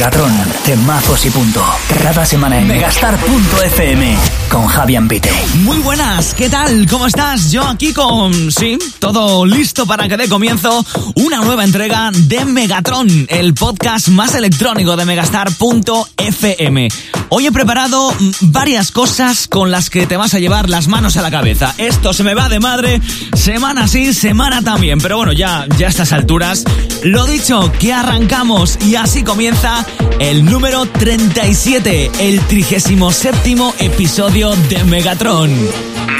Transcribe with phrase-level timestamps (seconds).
[0.00, 0.32] Megatron,
[0.64, 1.62] temazos y punto.
[2.02, 4.16] Cada semana en megastar.fm
[4.48, 5.30] con Javier Pite.
[5.56, 6.86] Muy buenas, ¿qué tal?
[6.88, 7.52] ¿Cómo estás?
[7.52, 10.86] Yo aquí con, sí, todo listo para que dé comienzo
[11.16, 16.88] una nueva entrega de Megatron, el podcast más electrónico de megastar.fm.
[17.28, 21.22] Hoy he preparado varias cosas con las que te vas a llevar las manos a
[21.22, 21.74] la cabeza.
[21.78, 23.00] Esto se me va de madre,
[23.34, 24.98] semana sí, semana también.
[24.98, 26.64] Pero bueno, ya, ya a estas alturas,
[27.04, 29.86] lo dicho, que arrancamos y así comienza
[30.18, 35.50] el número 37, el 37 episodio de Megatron.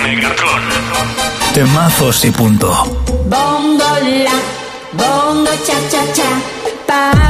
[0.03, 0.63] Megatron.
[1.55, 2.71] Temazos y punto.
[3.27, 3.79] Bongo
[4.25, 4.39] la,
[4.93, 6.29] bongo cha cha cha,
[6.87, 7.30] parlami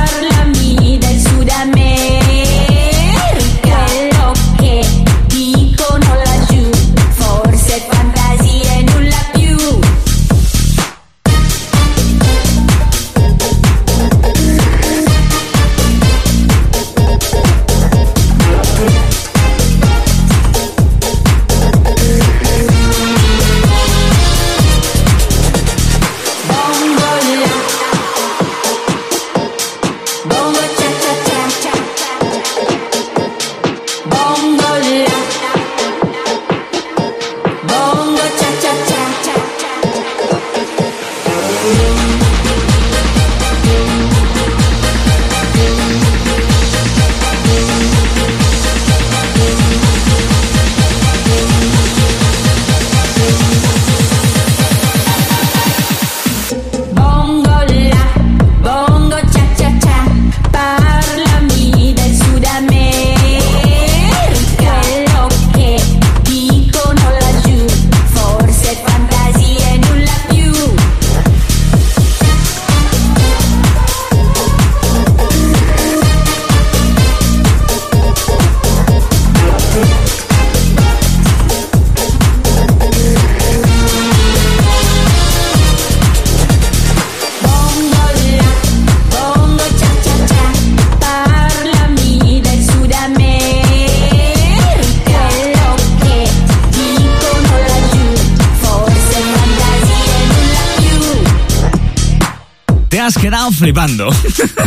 [103.00, 104.10] Te has quedado flipando.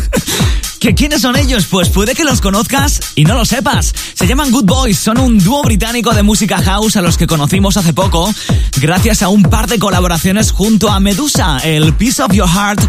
[0.79, 1.67] ¿Que ¿Quiénes son ellos?
[1.69, 3.93] Pues puede que los conozcas y no lo sepas.
[4.15, 7.77] Se llaman Good Boys, son un dúo británico de música house a los que conocimos
[7.77, 8.33] hace poco,
[8.81, 12.81] gracias a un par de colaboraciones junto a Medusa, el Piece of Your Heart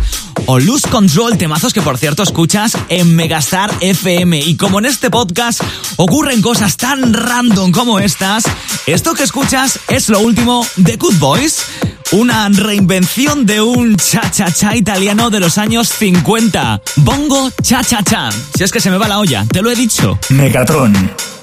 [0.46, 4.40] o Lose Control, temazos que por cierto escuchas en Megastar FM.
[4.40, 5.60] Y como en este podcast
[5.96, 8.44] ocurren cosas tan random como estas,
[8.86, 11.66] esto que escuchas es lo último de Good Boys.
[12.12, 16.80] Una reinvención de un cha-cha-cha italiano de los años 50.
[16.96, 18.30] Bongo cha-cha-cha.
[18.56, 20.18] Si es que se me va la olla, te lo he dicho.
[20.30, 20.94] Megatron.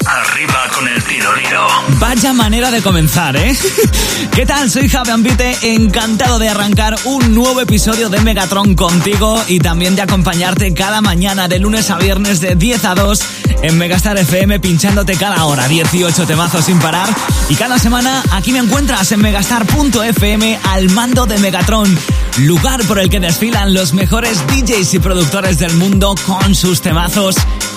[0.06, 1.66] Arriba con el tiroliro.
[1.98, 3.56] Vaya manera de comenzar, ¿eh?
[4.34, 4.70] ¿Qué tal?
[4.70, 10.02] Soy Javi Ambite, encantado de arrancar un nuevo episodio de Megatron contigo y también de
[10.02, 13.20] acompañarte cada mañana de lunes a viernes de 10 a 2
[13.62, 17.08] en Megastar FM pinchándote cada hora, 18 temazos sin parar.
[17.48, 21.96] Y cada semana aquí me encuentras en megastar.fm al mando de Megatron,
[22.38, 27.36] lugar por el que desfilan los mejores DJs y productores del mundo con sus temazos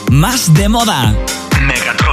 [0.09, 1.15] más de moda.
[1.61, 2.04] Megatron.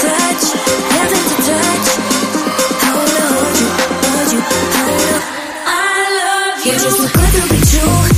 [0.00, 0.56] Touch
[6.64, 8.15] You're just too good to be true.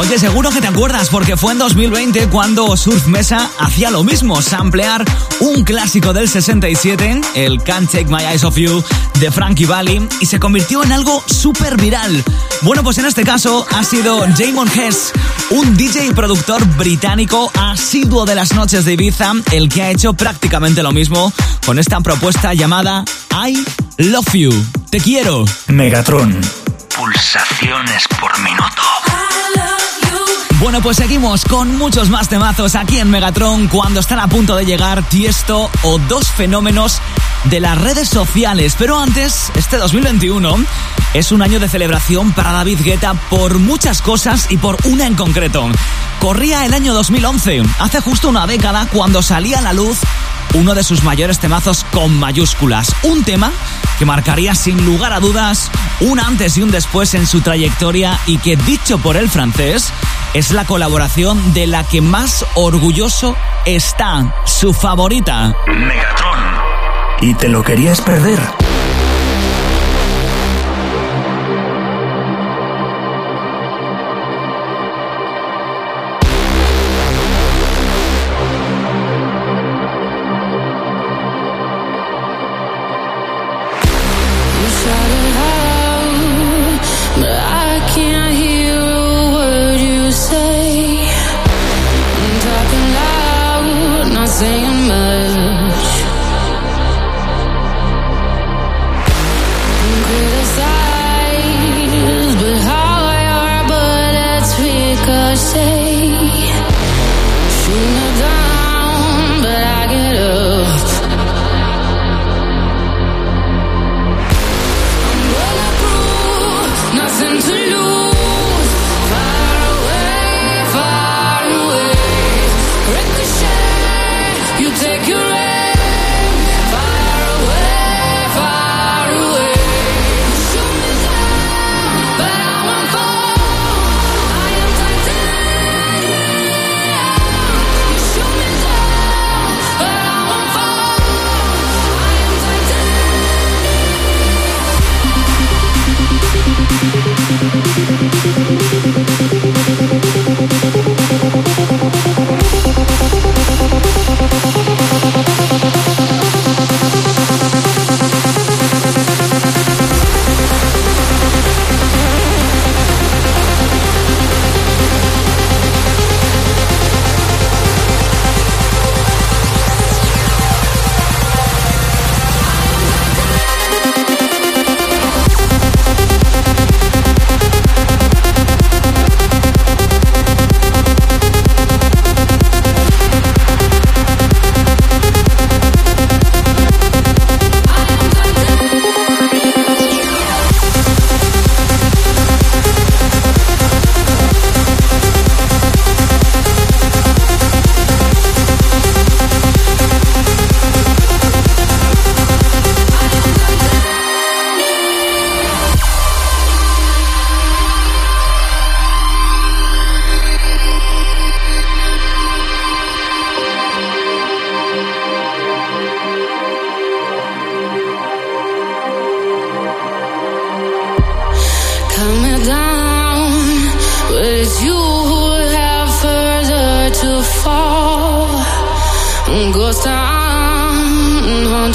[0.00, 4.40] Oye, seguro que te acuerdas porque fue en 2020 cuando Surf Mesa hacía lo mismo,
[4.40, 5.04] samplear
[5.40, 8.82] un clásico del 67, el Can't Take My Eyes Off You
[9.18, 12.24] de Frankie Valli, y se convirtió en algo súper viral.
[12.62, 15.12] Bueno, pues en este caso ha sido Jamon Hess,
[15.50, 20.14] un DJ y productor británico asiduo de las noches de Ibiza, el que ha hecho
[20.14, 21.30] prácticamente lo mismo
[21.66, 23.04] con esta propuesta llamada
[23.46, 23.62] I
[23.98, 24.66] Love You.
[24.88, 25.44] Te quiero.
[25.66, 26.40] Megatron.
[26.96, 29.09] Pulsaciones por minuto.
[30.60, 34.66] Bueno, pues seguimos con muchos más temazos aquí en Megatron cuando están a punto de
[34.66, 37.00] llegar Tiesto o dos fenómenos
[37.44, 38.76] de las redes sociales.
[38.78, 40.56] Pero antes, este 2021
[41.14, 45.14] es un año de celebración para David Guetta por muchas cosas y por una en
[45.14, 45.66] concreto.
[46.20, 49.98] Corría el año 2011, hace justo una década, cuando salía a la luz
[50.54, 52.94] uno de sus mayores temazos con mayúsculas.
[53.02, 53.52] Un tema
[53.98, 55.70] que marcaría sin lugar a dudas
[56.00, 59.92] un antes y un después en su trayectoria y que, dicho por el francés,
[60.34, 63.36] es la colaboración de la que más orgulloso
[63.66, 65.54] está, su favorita.
[65.66, 66.38] Megatron.
[67.20, 68.38] ¿Y te lo querías perder?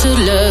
[0.06, 0.45] Haunted love.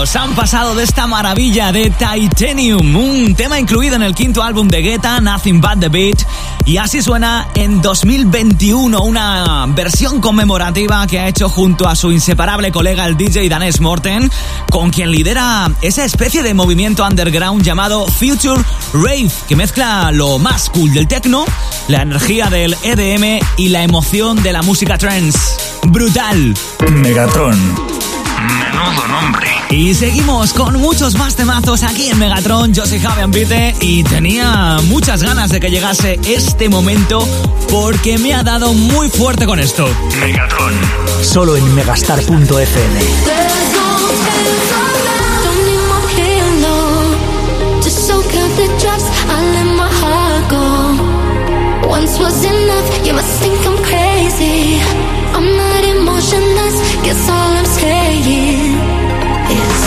[0.00, 4.66] Años han pasado de esta maravilla de Titanium, un tema incluido en el quinto álbum
[4.66, 6.22] de Guetta, Nothing But The Beat,
[6.64, 12.72] y así suena en 2021, una versión conmemorativa que ha hecho junto a su inseparable
[12.72, 14.30] colega el DJ Danes Morten,
[14.70, 18.62] con quien lidera esa especie de movimiento underground llamado Future
[18.94, 21.44] Rave, que mezcla lo más cool del techno,
[21.88, 25.38] la energía del EDM y la emoción de la música trance.
[25.88, 26.54] Brutal.
[26.90, 28.19] Megatron.
[28.40, 29.48] Menudo nombre.
[29.70, 32.72] Y seguimos con muchos más temazos aquí en Megatron.
[32.72, 37.26] Yo soy Javi Ambite y tenía muchas ganas de que llegase este momento
[37.70, 39.88] porque me ha dado muy fuerte con esto.
[40.20, 40.74] Megatron.
[41.22, 43.00] Solo en megastar.fm.
[52.00, 53.06] Once was enough.
[53.06, 54.99] You must think I'm crazy.
[57.02, 58.76] Guess all I'm saying
[59.56, 59.80] is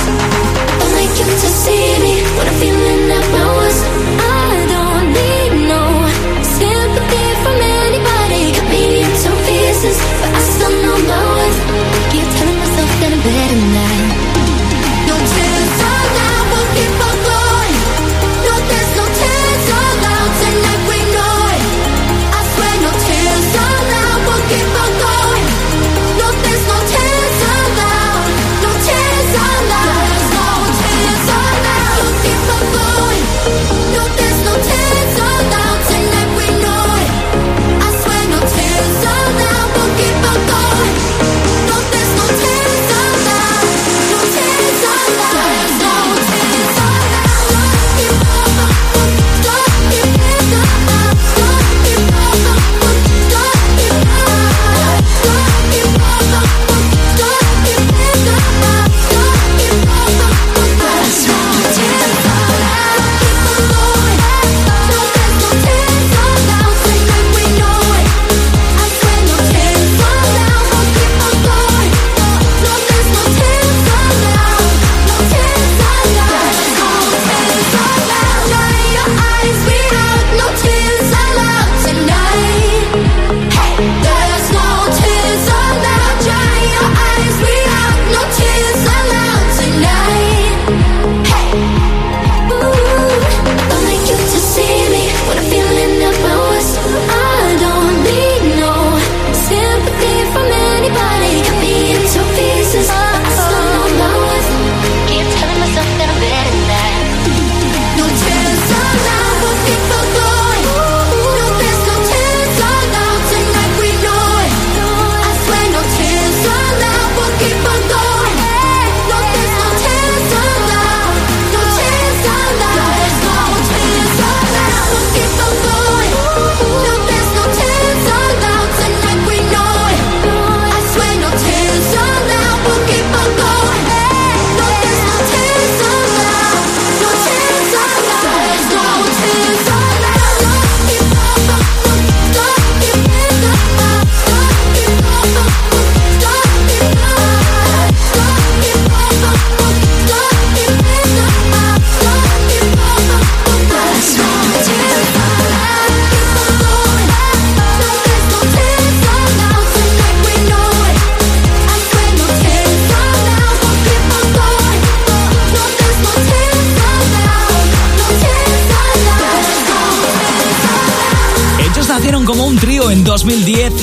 [0.95, 3.92] like you to see me when I'm feeling at my worst.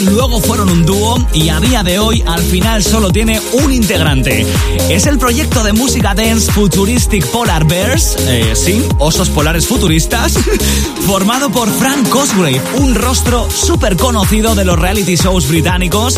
[0.04, 4.46] Luego fueron un dúo y a día de hoy al final solo tiene un integrante.
[4.88, 10.34] Es el proyecto de música dance Futuristic Polar Bears, eh, sí, osos polares futuristas,
[11.06, 16.16] formado por Frank Cosgrave, un rostro súper conocido de los reality shows británicos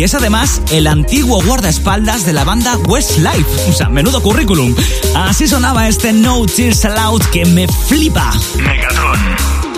[0.00, 3.68] y es además el antiguo guardaespaldas de la banda Westlife.
[3.68, 4.74] O sea, menudo currículum.
[5.14, 8.32] Así sonaba este No Tears Allowed que me flipa.
[8.56, 9.18] Megatron.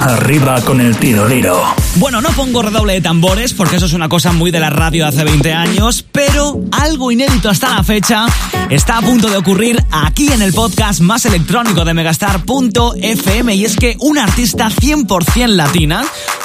[0.00, 1.60] Arriba con el tiroliro.
[1.96, 5.02] Bueno, no pongo redoble de tambores porque eso es una cosa muy de la radio
[5.02, 8.26] de hace 20 años, pero algo inédito hasta la fecha
[8.70, 13.74] está a punto de ocurrir aquí en el podcast más electrónico de megastar.fm y es
[13.74, 16.04] que una artista 100% latina,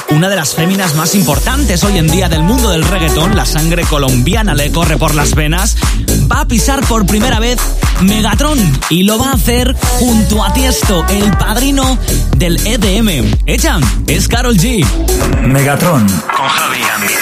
[0.09, 3.83] una de las féminas más importantes hoy en día del mundo del reggaetón, la sangre
[3.83, 5.75] colombiana le corre por las venas,
[6.31, 7.57] va a pisar por primera vez
[8.01, 8.59] Megatron
[8.89, 11.97] y lo va a hacer junto a Tiesto, el padrino
[12.37, 13.35] del EDM.
[13.45, 14.85] Ella es Carol G.
[15.41, 16.07] Megatron.
[16.07, 17.17] Con Javi Ambide.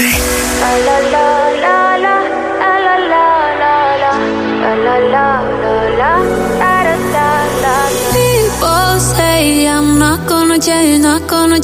[8.11, 11.24] People say I'm not gonna change, not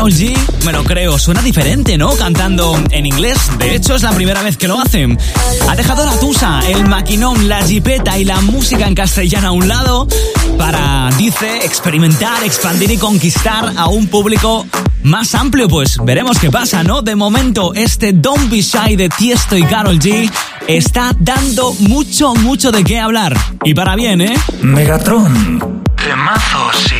[0.00, 0.34] Carol G,
[0.64, 1.18] me lo creo.
[1.18, 2.16] Suena diferente, ¿no?
[2.16, 3.36] Cantando en inglés.
[3.58, 5.18] De hecho, es la primera vez que lo hacen.
[5.68, 9.68] Ha dejado la tusa, el maquinón, la jipeta y la música en castellano a un
[9.68, 10.08] lado
[10.56, 14.66] para, dice, experimentar, expandir y conquistar a un público
[15.02, 15.68] más amplio.
[15.68, 17.02] Pues veremos qué pasa, ¿no?
[17.02, 20.32] De momento, este Don't Be Shy de Tiesto y Carol G
[20.66, 23.36] está dando mucho, mucho de qué hablar.
[23.64, 24.34] Y para bien, ¿eh?
[24.62, 25.82] Megatron.
[25.94, 26.99] Temazos y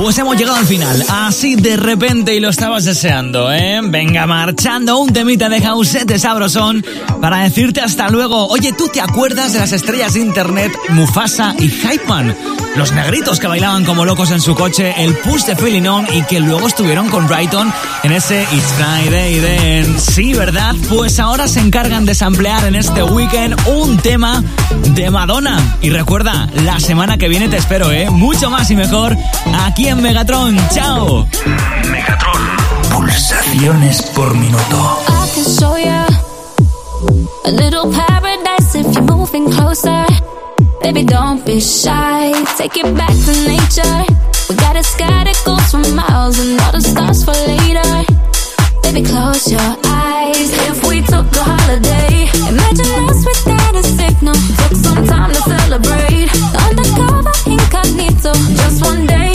[0.00, 3.80] Pues hemos llegado al final, así de repente y lo estabas deseando, ¿eh?
[3.84, 6.82] Venga, marchando un temita de Jausete Sabrosón
[7.20, 8.46] para decirte hasta luego.
[8.46, 12.34] Oye, ¿tú te acuerdas de las estrellas de internet Mufasa y Hypeman?
[12.76, 16.22] Los negritos que bailaban como locos en su coche, el push de Feeling On y
[16.22, 17.72] que luego estuvieron con Brighton
[18.04, 20.00] en ese It's Friday Then.
[20.00, 20.74] Sí, ¿verdad?
[20.88, 24.42] Pues ahora se encargan de samplear en este weekend un tema
[24.94, 25.58] de Madonna.
[25.82, 28.08] Y recuerda, la semana que viene te espero, ¿eh?
[28.08, 29.16] Mucho más y mejor
[29.64, 30.56] aquí en Megatron.
[30.72, 31.26] ¡Chao!
[31.90, 32.42] Megatron.
[32.94, 35.02] Pulsaciones por minuto.
[35.08, 36.06] I can show ya
[37.44, 40.19] a little paradise if you're moving closer.
[40.82, 42.32] Baby, don't be shy.
[42.56, 43.98] Take it back to nature.
[44.48, 47.90] We got a sky that goes for miles and all the stars for later.
[48.82, 50.50] Baby, close your eyes.
[50.68, 54.34] If we took a holiday, imagine us without a signal.
[54.34, 56.28] Took some time to celebrate.
[56.66, 58.32] Undercover, incognito.
[58.56, 59.29] Just one day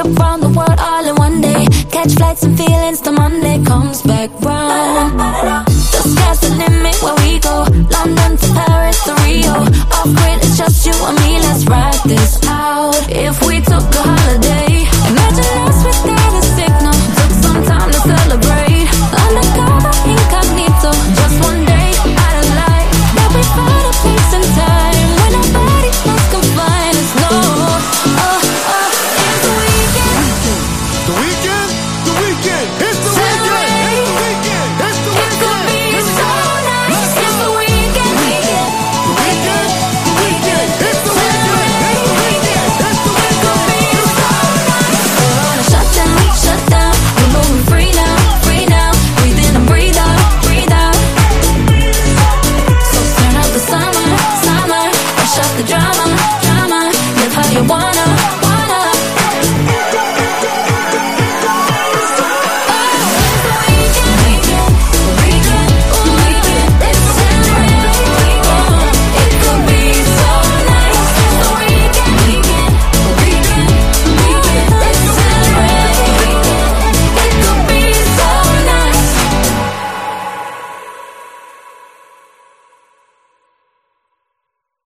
[0.00, 1.66] Trip around the world all in one day.
[1.90, 5.18] Catch flights and feelings till Monday comes back round.
[5.18, 7.66] The sky's the limit where we go.
[7.90, 9.54] London to Paris to Rio.
[9.98, 11.40] Off grid, it's just you and me.
[11.40, 12.38] Let's ride this